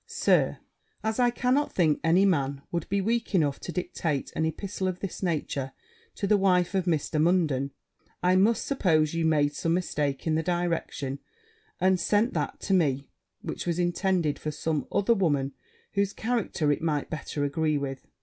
[0.07, 0.57] 'Sir,
[1.03, 4.99] As I cannot think any man would be weak enough to dictate an epistle of
[4.99, 5.73] this nature
[6.15, 7.21] to the wife of Mr.
[7.21, 7.69] Munden,
[8.23, 11.19] I must suppose you made some mistake in the direction,
[11.79, 13.11] and sent that to me
[13.43, 15.53] which was intended for some other woman,
[15.93, 18.07] whose character it might better agree with.